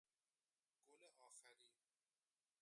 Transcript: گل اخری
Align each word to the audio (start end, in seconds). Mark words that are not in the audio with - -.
گل 0.89 1.03
اخری 1.03 1.55